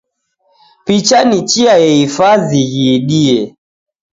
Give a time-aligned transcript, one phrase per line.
[0.85, 3.39] Picha ni chia yehifazi ghiidie